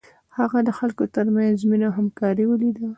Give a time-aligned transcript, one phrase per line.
[0.37, 2.85] هغه د خلکو تر منځ مینه او همکاري ولیده.